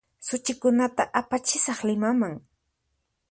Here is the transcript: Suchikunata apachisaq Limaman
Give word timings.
Suchikunata 0.27 1.03
apachisaq 1.19 1.79
Limaman 1.87 2.33